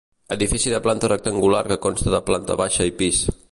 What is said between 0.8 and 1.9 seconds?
planta rectangular que